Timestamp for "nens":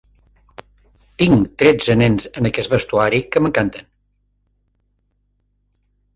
2.03-2.25